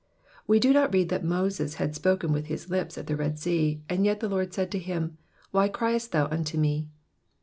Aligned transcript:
We 0.47 0.59
do 0.59 0.73
not 0.73 0.91
read 0.91 1.09
that 1.09 1.23
Moses 1.23 1.75
had 1.75 1.93
spoken 1.93 2.31
with 2.33 2.47
his 2.47 2.71
lips 2.71 2.97
at 2.97 3.05
the 3.05 3.15
Red 3.15 3.37
Sea, 3.37 3.83
and 3.87 4.03
yet 4.03 4.19
the 4.19 4.27
Lord 4.29 4.51
said 4.51 4.71
to 4.71 4.79
him, 4.79 5.19
Why 5.51 5.69
criest 5.69 6.11
thou 6.11 6.25
unto 6.31 6.57
me 6.57 6.87